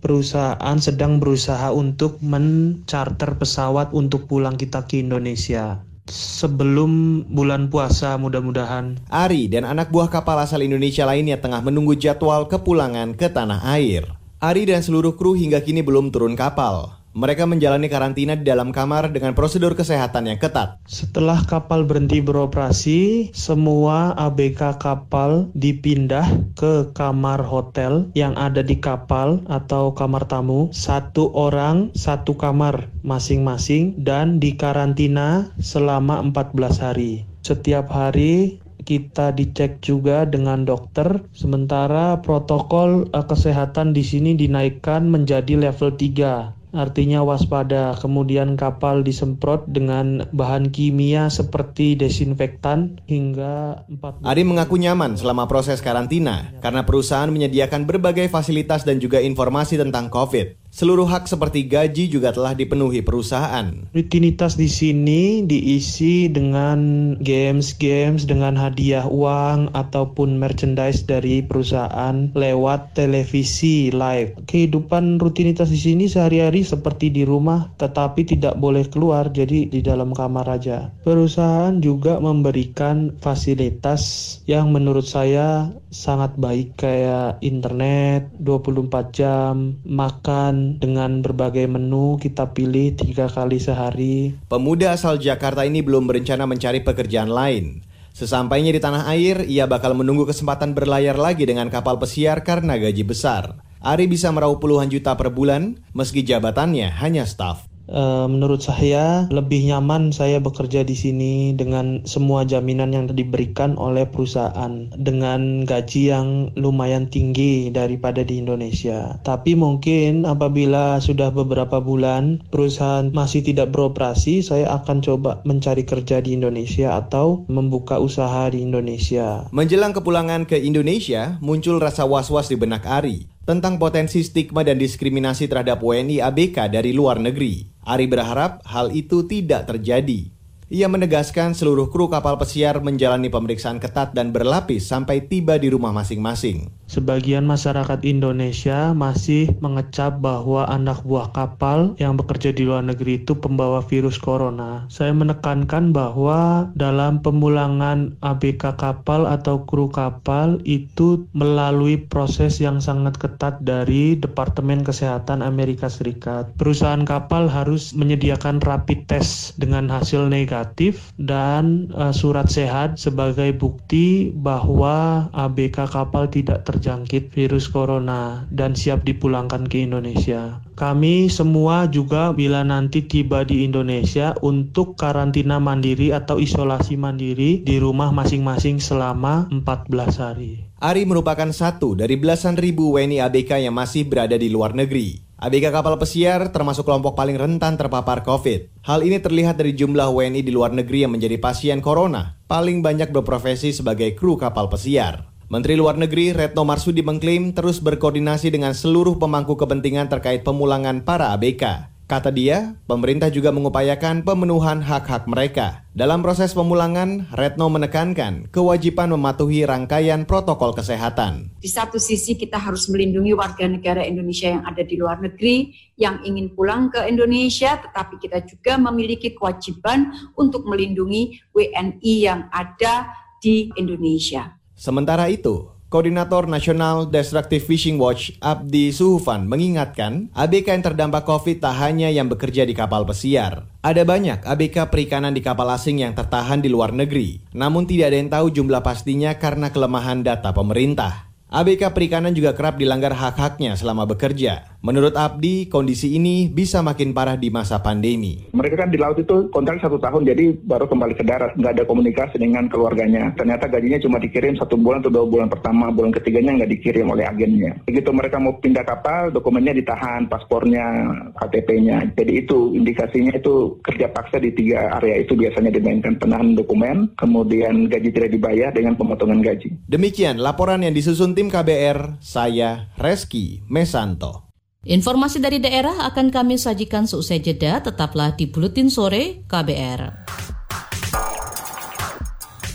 perusahaan 0.00 0.76
sedang 0.80 1.20
berusaha 1.20 1.76
untuk 1.76 2.24
mencarter 2.24 3.36
pesawat 3.36 3.92
untuk 3.92 4.24
pulang 4.24 4.56
kita 4.56 4.88
ke 4.88 5.04
Indonesia 5.04 5.84
sebelum 6.12 7.24
bulan 7.30 7.72
puasa 7.72 8.20
mudah-mudahan. 8.20 9.00
Ari 9.08 9.48
dan 9.48 9.64
anak 9.64 9.88
buah 9.88 10.12
kapal 10.12 10.36
asal 10.42 10.60
Indonesia 10.60 11.08
lainnya 11.08 11.40
tengah 11.40 11.64
menunggu 11.64 11.96
jadwal 11.96 12.44
kepulangan 12.50 13.16
ke 13.16 13.32
tanah 13.32 13.64
air. 13.72 14.04
Ari 14.42 14.68
dan 14.68 14.84
seluruh 14.84 15.16
kru 15.16 15.32
hingga 15.32 15.64
kini 15.64 15.80
belum 15.80 16.12
turun 16.12 16.36
kapal. 16.36 16.99
Mereka 17.10 17.42
menjalani 17.42 17.90
karantina 17.90 18.38
di 18.38 18.46
dalam 18.46 18.70
kamar 18.70 19.10
dengan 19.10 19.34
prosedur 19.34 19.74
kesehatan 19.74 20.30
yang 20.30 20.38
ketat. 20.38 20.78
Setelah 20.86 21.42
kapal 21.42 21.82
berhenti 21.82 22.22
beroperasi, 22.22 23.34
semua 23.34 24.14
ABK 24.14 24.78
kapal 24.78 25.50
dipindah 25.58 26.22
ke 26.54 26.94
kamar 26.94 27.42
hotel 27.42 28.06
yang 28.14 28.38
ada 28.38 28.62
di 28.62 28.78
kapal 28.78 29.42
atau 29.50 29.90
kamar 29.90 30.22
tamu. 30.30 30.70
Satu 30.70 31.34
orang, 31.34 31.90
satu 31.98 32.38
kamar 32.38 32.86
masing-masing 33.02 33.98
dan 33.98 34.38
dikarantina 34.38 35.50
selama 35.58 36.22
14 36.22 36.78
hari. 36.78 37.26
Setiap 37.42 37.90
hari 37.90 38.62
kita 38.86 39.34
dicek 39.34 39.82
juga 39.82 40.22
dengan 40.26 40.62
dokter. 40.62 41.26
Sementara 41.34 42.22
protokol 42.22 43.10
uh, 43.10 43.26
kesehatan 43.26 43.94
di 43.94 44.06
sini 44.06 44.38
dinaikkan 44.38 45.10
menjadi 45.10 45.58
level 45.58 45.94
3 45.94 46.59
artinya 46.76 47.24
waspada. 47.24 47.96
Kemudian 47.96 48.60
kapal 48.60 49.00
disemprot 49.00 49.64
dengan 49.70 50.28
bahan 50.30 50.68
kimia 50.68 51.32
seperti 51.32 51.96
desinfektan 51.96 53.00
hingga 53.08 53.86
4 53.88 54.26
Ari 54.26 54.42
mengaku 54.44 54.76
nyaman 54.76 55.16
selama 55.16 55.48
proses 55.48 55.80
karantina 55.80 56.52
karena 56.60 56.84
perusahaan 56.84 57.30
menyediakan 57.32 57.88
berbagai 57.88 58.28
fasilitas 58.28 58.84
dan 58.84 59.00
juga 59.00 59.22
informasi 59.24 59.80
tentang 59.80 60.12
COVID. 60.12 60.59
Seluruh 60.70 61.02
hak 61.02 61.26
seperti 61.26 61.66
gaji 61.66 62.06
juga 62.06 62.30
telah 62.30 62.54
dipenuhi 62.54 63.02
perusahaan. 63.02 63.90
Rutinitas 63.90 64.54
di 64.54 64.70
sini 64.70 65.42
diisi 65.42 66.30
dengan 66.30 67.12
games-games 67.18 68.22
dengan 68.22 68.54
hadiah 68.54 69.02
uang 69.02 69.74
ataupun 69.74 70.38
merchandise 70.38 71.02
dari 71.02 71.42
perusahaan 71.42 72.30
lewat 72.38 72.94
televisi 72.94 73.90
live. 73.90 74.38
Kehidupan 74.46 75.18
rutinitas 75.18 75.74
di 75.74 75.80
sini 75.82 76.06
sehari-hari 76.06 76.62
seperti 76.62 77.10
di 77.10 77.26
rumah 77.26 77.66
tetapi 77.82 78.22
tidak 78.22 78.54
boleh 78.62 78.86
keluar 78.86 79.26
jadi 79.26 79.66
di 79.66 79.82
dalam 79.82 80.14
kamar 80.14 80.46
aja. 80.46 80.94
Perusahaan 81.02 81.82
juga 81.82 82.22
memberikan 82.22 83.18
fasilitas 83.18 84.38
yang 84.46 84.70
menurut 84.70 85.04
saya 85.04 85.74
sangat 85.90 86.38
baik 86.38 86.78
kayak 86.78 87.42
internet 87.42 88.30
24 88.38 89.10
jam, 89.10 89.74
makan 89.82 90.59
dengan 90.76 91.24
berbagai 91.24 91.64
menu 91.64 92.20
kita 92.20 92.52
pilih 92.52 92.92
tiga 92.98 93.30
kali 93.30 93.56
sehari. 93.56 94.36
Pemuda 94.50 94.92
asal 94.92 95.16
Jakarta 95.16 95.64
ini 95.64 95.80
belum 95.80 96.04
berencana 96.04 96.44
mencari 96.44 96.84
pekerjaan 96.84 97.32
lain. 97.32 97.86
Sesampainya 98.10 98.74
di 98.74 98.82
tanah 98.82 99.06
air, 99.14 99.46
ia 99.46 99.70
bakal 99.70 99.94
menunggu 99.94 100.26
kesempatan 100.26 100.74
berlayar 100.74 101.14
lagi 101.14 101.46
dengan 101.46 101.70
kapal 101.70 101.96
pesiar 101.96 102.42
karena 102.42 102.76
gaji 102.76 103.06
besar. 103.06 103.62
Ari 103.80 104.10
bisa 104.10 104.28
meraup 104.28 104.60
puluhan 104.60 104.92
juta 104.92 105.16
per 105.16 105.32
bulan, 105.32 105.80
meski 105.96 106.20
jabatannya 106.20 106.90
hanya 107.00 107.24
staf. 107.24 107.69
E, 107.90 108.02
menurut 108.30 108.62
saya 108.62 109.26
lebih 109.34 109.66
nyaman 109.66 110.14
saya 110.14 110.38
bekerja 110.38 110.86
di 110.86 110.94
sini 110.94 111.34
dengan 111.58 112.06
semua 112.06 112.46
jaminan 112.46 112.94
yang 112.94 113.10
diberikan 113.10 113.74
oleh 113.74 114.06
perusahaan 114.06 114.86
dengan 114.94 115.66
gaji 115.66 116.02
yang 116.14 116.28
lumayan 116.54 117.10
tinggi 117.10 117.74
daripada 117.74 118.22
di 118.22 118.38
Indonesia. 118.38 119.18
Tapi 119.26 119.58
mungkin 119.58 120.24
apabila 120.24 121.02
sudah 121.02 121.34
beberapa 121.34 121.82
bulan 121.82 122.40
perusahaan 122.54 123.10
masih 123.10 123.42
tidak 123.42 123.74
beroperasi, 123.74 124.46
saya 124.46 124.70
akan 124.78 125.02
coba 125.02 125.42
mencari 125.42 125.82
kerja 125.82 126.22
di 126.22 126.38
Indonesia 126.38 126.94
atau 126.94 127.42
membuka 127.50 127.98
usaha 127.98 128.46
di 128.54 128.62
Indonesia. 128.62 129.50
Menjelang 129.50 129.90
kepulangan 129.90 130.46
ke 130.46 130.54
Indonesia, 130.62 131.42
muncul 131.42 131.82
rasa 131.82 132.06
was-was 132.06 132.46
di 132.46 132.54
benak 132.54 132.86
Ari 132.86 133.39
tentang 133.50 133.82
potensi 133.82 134.22
stigma 134.22 134.62
dan 134.62 134.78
diskriminasi 134.78 135.50
terhadap 135.50 135.82
WNI 135.82 136.22
ABK 136.22 136.70
dari 136.70 136.94
luar 136.94 137.18
negeri. 137.18 137.66
Ari 137.82 138.06
berharap 138.06 138.62
hal 138.62 138.94
itu 138.94 139.26
tidak 139.26 139.66
terjadi. 139.66 140.30
Ia 140.70 140.86
menegaskan 140.86 141.58
seluruh 141.58 141.90
kru 141.90 142.06
kapal 142.06 142.38
pesiar 142.38 142.78
menjalani 142.78 143.26
pemeriksaan 143.26 143.82
ketat 143.82 144.14
dan 144.14 144.30
berlapis 144.30 144.86
sampai 144.86 145.26
tiba 145.26 145.58
di 145.58 145.66
rumah 145.66 145.90
masing-masing. 145.90 146.70
Sebagian 146.90 147.46
masyarakat 147.46 148.02
Indonesia 148.02 148.90
masih 148.90 149.54
mengecap 149.62 150.18
bahwa 150.18 150.66
anak 150.66 151.06
buah 151.06 151.30
kapal 151.30 151.94
yang 152.02 152.18
bekerja 152.18 152.50
di 152.50 152.66
luar 152.66 152.82
negeri 152.82 153.22
itu 153.22 153.38
pembawa 153.38 153.78
virus 153.86 154.18
corona. 154.18 154.90
Saya 154.90 155.14
menekankan 155.14 155.94
bahwa 155.94 156.66
dalam 156.74 157.22
pemulangan 157.22 158.18
ABK 158.26 158.74
kapal 158.74 159.30
atau 159.30 159.62
kru 159.70 159.86
kapal 159.86 160.58
itu 160.66 161.22
melalui 161.30 161.94
proses 161.94 162.58
yang 162.58 162.82
sangat 162.82 163.14
ketat 163.22 163.62
dari 163.62 164.18
Departemen 164.18 164.82
Kesehatan 164.82 165.46
Amerika 165.46 165.86
Serikat. 165.86 166.50
Perusahaan 166.58 167.06
kapal 167.06 167.46
harus 167.46 167.94
menyediakan 167.94 168.58
rapid 168.66 169.06
test 169.06 169.54
dengan 169.62 169.86
hasil 169.86 170.26
negatif 170.26 171.14
dan 171.22 171.86
uh, 171.94 172.10
surat 172.10 172.50
sehat 172.50 172.98
sebagai 172.98 173.54
bukti 173.54 174.34
bahwa 174.34 175.30
ABK 175.38 175.86
kapal 175.86 176.26
tidak 176.26 176.66
ter 176.66 176.79
terjangkit 176.80 177.28
virus 177.36 177.68
corona 177.68 178.48
dan 178.48 178.72
siap 178.72 179.04
dipulangkan 179.04 179.68
ke 179.68 179.84
Indonesia. 179.84 180.64
Kami 180.80 181.28
semua 181.28 181.84
juga 181.92 182.32
bila 182.32 182.64
nanti 182.64 183.04
tiba 183.04 183.44
di 183.44 183.68
Indonesia 183.68 184.32
untuk 184.40 184.96
karantina 184.96 185.60
mandiri 185.60 186.16
atau 186.16 186.40
isolasi 186.40 186.96
mandiri 186.96 187.60
di 187.60 187.76
rumah 187.76 188.08
masing-masing 188.16 188.80
selama 188.80 189.44
14 189.52 190.24
hari. 190.24 190.72
Ari 190.80 191.04
merupakan 191.04 191.52
satu 191.52 191.92
dari 191.92 192.16
belasan 192.16 192.56
ribu 192.56 192.96
WNI 192.96 193.28
ABK 193.28 193.60
yang 193.60 193.76
masih 193.76 194.08
berada 194.08 194.40
di 194.40 194.48
luar 194.48 194.72
negeri. 194.72 195.20
ABK 195.36 195.72
kapal 195.72 196.00
pesiar 196.00 196.48
termasuk 196.48 196.88
kelompok 196.88 197.12
paling 197.12 197.36
rentan 197.36 197.76
terpapar 197.76 198.24
COVID. 198.24 198.88
Hal 198.88 199.04
ini 199.04 199.20
terlihat 199.20 199.60
dari 199.60 199.76
jumlah 199.76 200.08
WNI 200.08 200.40
di 200.40 200.52
luar 200.52 200.72
negeri 200.72 201.04
yang 201.04 201.12
menjadi 201.12 201.36
pasien 201.36 201.84
corona, 201.84 202.40
paling 202.48 202.80
banyak 202.80 203.12
berprofesi 203.12 203.76
sebagai 203.76 204.16
kru 204.16 204.40
kapal 204.40 204.72
pesiar. 204.72 205.29
Menteri 205.50 205.74
Luar 205.74 205.98
Negeri 205.98 206.30
Retno 206.30 206.62
Marsudi 206.62 207.02
mengklaim 207.02 207.50
terus 207.50 207.82
berkoordinasi 207.82 208.54
dengan 208.54 208.70
seluruh 208.70 209.18
pemangku 209.18 209.58
kepentingan 209.58 210.06
terkait 210.06 210.46
pemulangan 210.46 211.02
para 211.02 211.34
ABK. 211.34 211.90
Kata 212.06 212.30
dia, 212.30 212.78
pemerintah 212.86 213.34
juga 213.34 213.50
mengupayakan 213.50 214.22
pemenuhan 214.22 214.78
hak-hak 214.78 215.26
mereka. 215.26 215.82
Dalam 215.90 216.22
proses 216.22 216.54
pemulangan, 216.54 217.26
Retno 217.34 217.66
menekankan 217.66 218.46
kewajiban 218.54 219.10
mematuhi 219.10 219.66
rangkaian 219.66 220.22
protokol 220.22 220.70
kesehatan. 220.70 221.50
Di 221.58 221.66
satu 221.66 221.98
sisi 221.98 222.38
kita 222.38 222.54
harus 222.54 222.86
melindungi 222.86 223.34
warga 223.34 223.66
negara 223.66 224.06
Indonesia 224.06 224.54
yang 224.54 224.62
ada 224.62 224.86
di 224.86 224.94
luar 224.94 225.18
negeri, 225.18 225.74
yang 225.98 226.22
ingin 226.22 226.54
pulang 226.54 226.94
ke 226.94 227.10
Indonesia, 227.10 227.74
tetapi 227.74 228.22
kita 228.22 228.46
juga 228.46 228.78
memiliki 228.78 229.34
kewajiban 229.34 230.14
untuk 230.38 230.62
melindungi 230.70 231.42
WNI 231.50 232.14
yang 232.22 232.46
ada 232.54 233.10
di 233.42 233.74
Indonesia. 233.74 234.59
Sementara 234.80 235.28
itu, 235.28 235.68
Koordinator 235.92 236.48
Nasional 236.48 237.04
Destructive 237.04 237.60
Fishing 237.60 238.00
Watch 238.00 238.32
Abdi 238.40 238.96
Suhufan 238.96 239.44
mengingatkan 239.44 240.32
ABK 240.32 240.72
yang 240.72 240.80
terdampak 240.80 241.28
COVID 241.28 241.60
tak 241.60 241.76
hanya 241.84 242.08
yang 242.08 242.32
bekerja 242.32 242.64
di 242.64 242.72
kapal 242.72 243.04
pesiar. 243.04 243.68
Ada 243.84 244.08
banyak 244.08 244.40
ABK 244.40 244.88
perikanan 244.88 245.36
di 245.36 245.44
kapal 245.44 245.68
asing 245.68 246.00
yang 246.00 246.16
tertahan 246.16 246.64
di 246.64 246.72
luar 246.72 246.96
negeri, 246.96 247.44
namun 247.52 247.84
tidak 247.84 248.08
ada 248.08 248.16
yang 248.24 248.32
tahu 248.32 248.46
jumlah 248.56 248.80
pastinya 248.80 249.36
karena 249.36 249.68
kelemahan 249.68 250.24
data 250.24 250.48
pemerintah. 250.56 251.28
ABK 251.52 251.92
perikanan 251.92 252.32
juga 252.32 252.56
kerap 252.56 252.80
dilanggar 252.80 253.12
hak-haknya 253.12 253.76
selama 253.76 254.08
bekerja. 254.08 254.69
Menurut 254.80 255.12
Abdi, 255.12 255.68
kondisi 255.68 256.16
ini 256.16 256.48
bisa 256.48 256.80
makin 256.80 257.12
parah 257.12 257.36
di 257.36 257.52
masa 257.52 257.84
pandemi. 257.84 258.48
Mereka 258.56 258.80
kan 258.80 258.88
di 258.88 258.96
laut 258.96 259.20
itu 259.20 259.52
kontrak 259.52 259.76
satu 259.84 260.00
tahun, 260.00 260.24
jadi 260.24 260.56
baru 260.56 260.88
kembali 260.88 261.20
ke 261.20 261.24
darat. 261.28 261.52
Nggak 261.52 261.72
ada 261.76 261.84
komunikasi 261.84 262.40
dengan 262.40 262.64
keluarganya. 262.72 263.28
Ternyata 263.36 263.68
gajinya 263.68 264.00
cuma 264.00 264.16
dikirim 264.16 264.56
satu 264.56 264.80
bulan 264.80 265.04
atau 265.04 265.12
dua 265.12 265.28
bulan 265.28 265.52
pertama. 265.52 265.92
Bulan 265.92 266.16
ketiganya 266.16 266.56
nggak 266.56 266.72
dikirim 266.80 267.12
oleh 267.12 267.28
agennya. 267.28 267.76
Begitu 267.84 268.08
mereka 268.08 268.40
mau 268.40 268.56
pindah 268.56 268.80
kapal, 268.88 269.28
dokumennya 269.28 269.76
ditahan, 269.76 270.24
paspornya, 270.32 271.12
KTP-nya. 271.36 272.16
Jadi 272.16 272.32
itu 272.40 272.72
indikasinya 272.72 273.36
itu 273.36 273.76
kerja 273.84 274.08
paksa 274.08 274.40
di 274.40 274.48
tiga 274.56 274.96
area 274.96 275.20
itu 275.20 275.36
biasanya 275.36 275.76
dimainkan 275.76 276.16
penahan 276.16 276.56
dokumen, 276.56 277.12
kemudian 277.20 277.84
gaji 277.84 278.08
tidak 278.16 278.32
dibayar 278.32 278.72
dengan 278.72 278.96
pemotongan 278.96 279.44
gaji. 279.44 279.76
Demikian 279.92 280.40
laporan 280.40 280.80
yang 280.80 280.96
disusun 280.96 281.36
tim 281.36 281.52
KBR, 281.52 282.16
saya 282.24 282.88
Reski 282.96 283.60
Mesanto. 283.68 284.49
Informasi 284.80 285.44
dari 285.44 285.60
daerah 285.60 286.08
akan 286.08 286.32
kami 286.32 286.56
sajikan 286.56 287.04
seusai 287.04 287.36
jeda, 287.44 287.84
tetaplah 287.84 288.32
di 288.32 288.48
Buletin 288.48 288.88
Sore 288.88 289.44
KBR. 289.44 290.24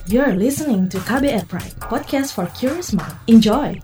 You're 0.06 0.38
listening 0.38 0.86
to 0.94 1.02
KBR 1.02 1.50
Pride, 1.50 1.74
podcast 1.82 2.38
for 2.38 2.46
curious 2.54 2.94
mind. 2.94 3.18
Enjoy! 3.26 3.82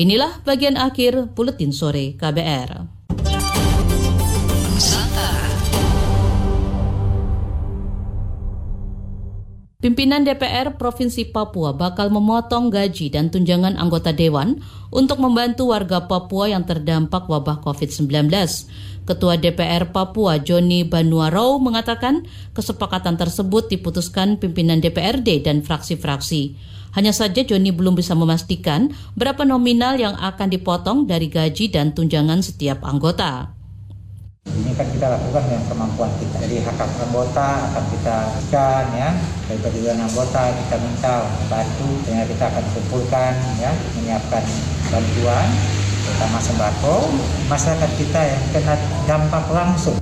Inilah 0.00 0.40
bagian 0.48 0.80
akhir 0.80 1.36
Buletin 1.36 1.76
Sore 1.76 2.16
KBR. 2.16 2.88
Pimpinan 9.80 10.24
DPR 10.24 10.80
Provinsi 10.80 11.28
Papua 11.28 11.76
bakal 11.76 12.08
memotong 12.08 12.72
gaji 12.72 13.12
dan 13.12 13.28
tunjangan 13.28 13.76
anggota 13.76 14.16
dewan 14.16 14.64
untuk 14.88 15.20
membantu 15.20 15.68
warga 15.68 16.08
Papua 16.08 16.48
yang 16.48 16.64
terdampak 16.64 17.28
wabah 17.28 17.60
COVID-19. 17.60 18.32
Ketua 19.04 19.36
DPR 19.36 19.92
Papua 19.92 20.40
Joni 20.40 20.80
Banuarau 20.88 21.60
mengatakan 21.60 22.24
kesepakatan 22.56 23.20
tersebut 23.20 23.68
diputuskan 23.68 24.40
pimpinan 24.40 24.80
DPRD 24.80 25.44
dan 25.44 25.60
fraksi-fraksi. 25.60 26.56
Hanya 26.96 27.14
saja 27.14 27.46
Joni 27.46 27.70
belum 27.70 27.94
bisa 27.94 28.18
memastikan 28.18 28.90
berapa 29.14 29.46
nominal 29.46 29.98
yang 29.98 30.18
akan 30.18 30.50
dipotong 30.50 31.06
dari 31.06 31.30
gaji 31.30 31.70
dan 31.70 31.94
tunjangan 31.94 32.42
setiap 32.42 32.82
anggota. 32.82 33.54
Ini 34.50 34.72
kan 34.74 34.88
kita 34.90 35.06
lakukan 35.06 35.42
dengan 35.46 35.64
kemampuan 35.70 36.10
kita. 36.18 36.36
Jadi 36.42 36.56
hak 36.64 36.80
anggota 36.80 37.48
akan 37.70 37.84
kita 37.94 38.16
berikan 38.34 38.84
ya. 38.96 39.10
Dari 39.46 39.58
perjuangan 39.62 40.08
anggota 40.10 40.42
kita 40.50 40.76
minta 40.80 41.14
membantu 41.28 41.88
sehingga 42.02 42.24
kita 42.26 42.44
akan 42.50 42.64
kumpulkan 42.74 43.32
ya 43.62 43.70
menyiapkan 43.98 44.44
bantuan 44.90 45.48
terutama 46.00 46.38
sembako 46.42 46.96
masyarakat 47.46 47.90
kita 47.94 48.20
yang 48.24 48.42
kena 48.50 48.74
dampak 49.06 49.44
langsung 49.54 49.94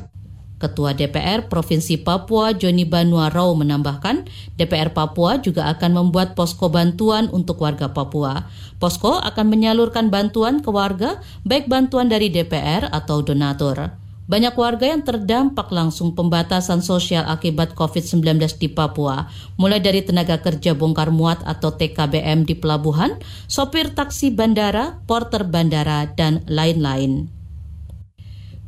Ketua 0.59 0.91
DPR 0.91 1.47
Provinsi 1.47 2.03
Papua 2.03 2.51
Joni 2.51 2.83
Banuarau 2.83 3.55
menambahkan, 3.55 4.27
DPR 4.59 4.91
Papua 4.91 5.39
juga 5.39 5.71
akan 5.71 6.03
membuat 6.03 6.35
posko 6.35 6.67
bantuan 6.67 7.31
untuk 7.31 7.63
warga 7.63 7.95
Papua. 7.95 8.51
Posko 8.83 9.23
akan 9.23 9.47
menyalurkan 9.47 10.11
bantuan 10.11 10.59
ke 10.59 10.71
warga, 10.75 11.23
baik 11.47 11.71
bantuan 11.71 12.11
dari 12.11 12.27
DPR 12.27 12.91
atau 12.91 13.23
donatur. 13.23 13.95
Banyak 14.29 14.59
warga 14.61 14.93
yang 14.93 15.07
terdampak 15.07 15.73
langsung 15.73 16.13
pembatasan 16.13 16.85
sosial 16.85 17.25
akibat 17.25 17.73
COVID-19 17.73 18.61
di 18.61 18.69
Papua, 18.69 19.31
mulai 19.57 19.81
dari 19.81 20.05
tenaga 20.05 20.43
kerja 20.43 20.77
bongkar 20.77 21.09
muat 21.15 21.41
atau 21.49 21.73
TKBM 21.73 22.45
di 22.45 22.53
pelabuhan, 22.53 23.17
sopir 23.49 23.95
taksi 23.97 24.29
bandara, 24.35 25.01
porter 25.09 25.49
bandara, 25.49 26.13
dan 26.13 26.45
lain-lain. 26.45 27.33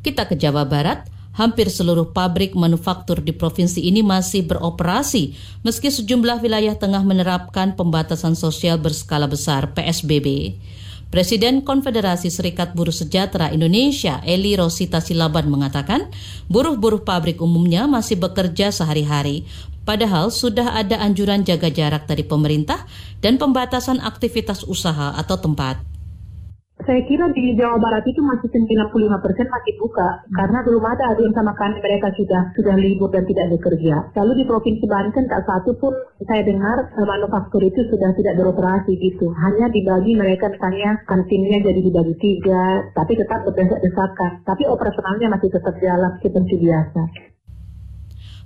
Kita 0.01 0.25
ke 0.25 0.39
Jawa 0.41 0.65
Barat 0.65 1.20
hampir 1.35 1.71
seluruh 1.71 2.11
pabrik 2.11 2.59
manufaktur 2.59 3.23
di 3.23 3.31
provinsi 3.31 3.83
ini 3.83 4.03
masih 4.03 4.47
beroperasi 4.47 5.35
meski 5.63 5.89
sejumlah 5.89 6.43
wilayah 6.43 6.75
tengah 6.75 7.03
menerapkan 7.07 7.79
pembatasan 7.79 8.35
sosial 8.35 8.79
berskala 8.79 9.31
besar 9.31 9.71
PSBB. 9.75 10.59
Presiden 11.11 11.67
Konfederasi 11.67 12.31
Serikat 12.31 12.71
Buruh 12.79 12.95
Sejahtera 12.95 13.51
Indonesia, 13.51 14.23
Eli 14.23 14.55
Rosita 14.55 15.03
Silaban 15.03 15.51
mengatakan, 15.51 16.07
buruh-buruh 16.47 17.03
pabrik 17.03 17.43
umumnya 17.43 17.91
masih 17.91 18.15
bekerja 18.15 18.71
sehari-hari, 18.71 19.43
padahal 19.83 20.31
sudah 20.31 20.71
ada 20.79 21.03
anjuran 21.03 21.43
jaga 21.43 21.67
jarak 21.67 22.07
dari 22.07 22.23
pemerintah 22.23 22.87
dan 23.19 23.43
pembatasan 23.43 23.99
aktivitas 23.99 24.63
usaha 24.63 25.11
atau 25.19 25.35
tempat 25.35 25.90
saya 26.87 27.01
kira 27.05 27.29
di 27.37 27.53
Jawa 27.57 27.77
Barat 27.77 28.05
itu 28.09 28.21
masih 28.25 28.49
95 28.49 29.25
persen 29.25 29.47
masih 29.49 29.75
buka 29.77 30.09
karena 30.33 30.59
belum 30.65 30.85
ada 30.85 31.17
yang 31.21 31.35
sama 31.37 31.53
kan 31.57 31.77
mereka 31.79 32.09
sudah 32.17 32.53
sudah 32.57 32.77
libur 32.81 33.13
dan 33.13 33.25
tidak 33.29 33.53
bekerja. 33.53 34.11
Lalu 34.17 34.43
di 34.43 34.45
Provinsi 34.49 34.87
Banten 34.89 35.29
tak 35.29 35.45
satu 35.45 35.77
pun 35.77 35.93
saya 36.25 36.43
dengar 36.45 36.91
eh, 36.91 37.07
manufaktur 37.07 37.61
itu 37.61 37.81
sudah 37.89 38.11
tidak 38.17 38.35
beroperasi 38.41 38.97
gitu. 38.97 39.29
Hanya 39.37 39.69
dibagi 39.69 40.13
mereka 40.17 40.49
misalnya 40.49 41.01
kantinnya 41.05 41.59
jadi 41.63 41.81
dibagi 41.81 42.15
tiga, 42.19 42.93
tapi 42.97 43.13
tetap 43.17 43.45
berdesak-desakan. 43.45 44.45
Tapi 44.45 44.63
operasionalnya 44.67 45.29
masih 45.31 45.49
tetap 45.53 45.75
jalan 45.79 46.13
seperti 46.25 46.55
biasa. 46.59 47.30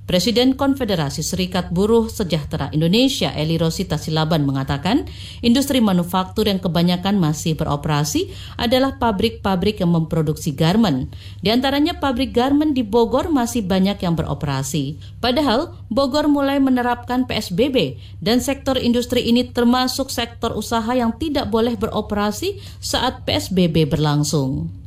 Presiden 0.05 0.53
Konfederasi 0.53 1.25
Serikat 1.25 1.73
Buruh 1.73 2.13
Sejahtera 2.13 2.69
Indonesia 2.77 3.33
Eli 3.33 3.57
Rosita 3.57 3.97
Silaban 3.97 4.45
mengatakan, 4.45 5.09
industri 5.41 5.81
manufaktur 5.81 6.45
yang 6.45 6.61
kebanyakan 6.61 7.17
masih 7.17 7.57
beroperasi 7.57 8.29
adalah 8.61 9.01
pabrik-pabrik 9.01 9.81
yang 9.81 9.97
memproduksi 9.97 10.53
garmen. 10.53 11.09
Di 11.41 11.49
antaranya 11.49 11.97
pabrik 11.97 12.37
garmen 12.37 12.77
di 12.77 12.85
Bogor 12.85 13.33
masih 13.33 13.65
banyak 13.65 13.97
yang 14.05 14.13
beroperasi. 14.13 15.01
Padahal 15.25 15.73
Bogor 15.89 16.29
mulai 16.29 16.61
menerapkan 16.61 17.25
PSBB 17.25 17.97
dan 18.21 18.45
sektor 18.45 18.77
industri 18.77 19.25
ini 19.25 19.57
termasuk 19.57 20.13
sektor 20.13 20.53
usaha 20.53 20.93
yang 20.93 21.17
tidak 21.17 21.49
boleh 21.49 21.81
beroperasi 21.81 22.61
saat 22.77 23.25
PSBB 23.25 23.89
berlangsung. 23.89 24.84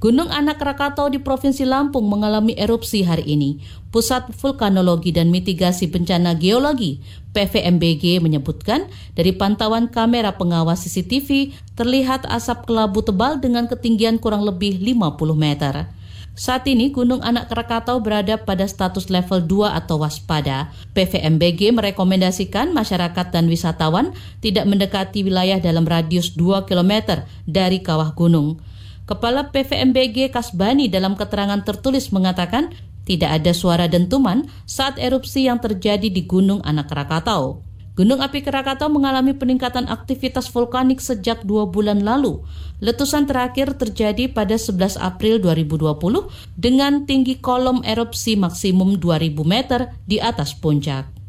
Gunung 0.00 0.32
Anak 0.32 0.64
Rakatau 0.64 1.12
di 1.12 1.20
Provinsi 1.20 1.68
Lampung 1.68 2.08
mengalami 2.08 2.56
erupsi 2.56 3.04
hari 3.04 3.36
ini. 3.36 3.60
Pusat 3.92 4.32
Vulkanologi 4.32 5.12
dan 5.12 5.28
Mitigasi 5.28 5.92
Bencana 5.92 6.32
Geologi 6.40 7.04
PVMBG 7.36 8.24
menyebutkan 8.24 8.88
dari 9.12 9.36
pantauan 9.36 9.92
kamera 9.92 10.40
pengawas 10.40 10.88
CCTV 10.88 11.52
terlihat 11.76 12.24
asap 12.32 12.64
kelabu 12.64 13.04
tebal 13.04 13.44
dengan 13.44 13.68
ketinggian 13.68 14.16
kurang 14.16 14.40
lebih 14.40 14.80
50 14.80 15.36
meter. 15.36 15.92
Saat 16.32 16.64
ini 16.64 16.88
Gunung 16.88 17.20
Anak 17.20 17.52
Krakatau 17.52 18.00
berada 18.00 18.40
pada 18.40 18.64
status 18.64 19.12
level 19.12 19.44
2 19.44 19.76
atau 19.84 20.00
waspada. 20.00 20.72
PVMBG 20.96 21.76
merekomendasikan 21.76 22.72
masyarakat 22.72 23.26
dan 23.28 23.52
wisatawan 23.52 24.16
tidak 24.40 24.64
mendekati 24.64 25.20
wilayah 25.28 25.60
dalam 25.60 25.84
radius 25.84 26.32
2 26.32 26.64
km 26.64 27.20
dari 27.44 27.84
kawah 27.84 28.16
gunung. 28.16 28.64
Kepala 29.10 29.50
PVMBG 29.50 30.30
Kasbani 30.30 30.86
dalam 30.86 31.18
keterangan 31.18 31.58
tertulis 31.66 32.14
mengatakan 32.14 32.70
tidak 33.02 33.42
ada 33.42 33.50
suara 33.50 33.90
dentuman 33.90 34.46
saat 34.70 35.02
erupsi 35.02 35.50
yang 35.50 35.58
terjadi 35.58 36.06
di 36.06 36.30
Gunung 36.30 36.62
Anak 36.62 36.94
Krakatau. 36.94 37.58
Gunung 37.98 38.22
api 38.22 38.38
Krakatau 38.38 38.86
mengalami 38.86 39.34
peningkatan 39.34 39.90
aktivitas 39.90 40.46
vulkanik 40.46 41.02
sejak 41.02 41.42
dua 41.42 41.66
bulan 41.66 42.06
lalu. 42.06 42.38
Letusan 42.78 43.26
terakhir 43.26 43.74
terjadi 43.74 44.30
pada 44.30 44.54
11 44.54 44.94
April 45.02 45.42
2020 45.42 46.30
dengan 46.54 47.02
tinggi 47.02 47.42
kolom 47.42 47.82
erupsi 47.82 48.38
maksimum 48.38 48.94
2000 48.94 49.42
meter 49.42 49.90
di 50.06 50.22
atas 50.22 50.54
puncak. 50.54 51.19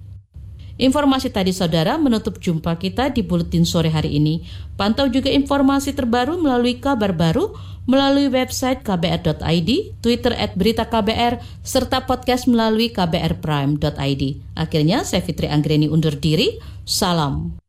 Informasi 0.82 1.30
tadi 1.30 1.54
saudara 1.54 1.94
menutup 2.02 2.42
jumpa 2.42 2.74
kita 2.74 3.14
di 3.14 3.22
Buletin 3.22 3.70
Sore 3.70 3.94
hari 3.94 4.18
ini. 4.18 4.42
Pantau 4.74 5.06
juga 5.06 5.30
informasi 5.30 5.94
terbaru 5.94 6.42
melalui 6.42 6.82
kabar 6.82 7.14
baru 7.14 7.54
melalui 7.86 8.34
website 8.34 8.82
kbr.id, 8.82 9.70
Twitter 10.02 10.34
at 10.34 10.58
berita 10.58 10.90
KBR, 10.90 11.38
serta 11.62 12.10
podcast 12.10 12.50
melalui 12.50 12.90
kbrprime.id. 12.90 14.24
Akhirnya 14.58 15.06
saya 15.06 15.22
Fitri 15.22 15.46
Anggreni 15.54 15.86
undur 15.86 16.18
diri. 16.18 16.58
Salam. 16.82 17.62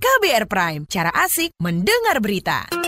KBR 0.00 0.48
Prime, 0.48 0.82
cara 0.88 1.12
asik 1.12 1.52
mendengar 1.60 2.24
berita. 2.24 2.87